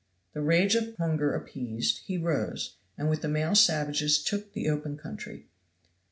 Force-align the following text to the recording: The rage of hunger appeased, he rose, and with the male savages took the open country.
The 0.33 0.41
rage 0.41 0.73
of 0.73 0.95
hunger 0.95 1.31
appeased, 1.35 1.99
he 2.07 2.17
rose, 2.17 2.75
and 2.97 3.07
with 3.07 3.21
the 3.21 3.27
male 3.27 3.53
savages 3.53 4.17
took 4.23 4.53
the 4.53 4.67
open 4.67 4.97
country. 4.97 5.45